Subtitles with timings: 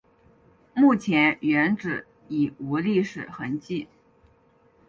[0.73, 3.87] 目前原址已无历史痕迹。